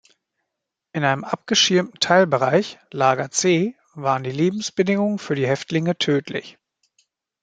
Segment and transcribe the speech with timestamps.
[0.93, 6.57] In einem abgeschirmten Teilbereich, Lager C, waren die Lebensbedingungen für die Häftlinge tödlich.